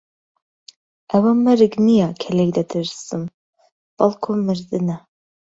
ئەوە 1.11 1.31
مەرگ 1.43 1.73
نییە 1.85 2.09
کە 2.21 2.29
لێی 2.37 2.55
دەترسم، 2.57 3.23
بەڵکوو 3.97 4.41
مردنە. 4.45 4.97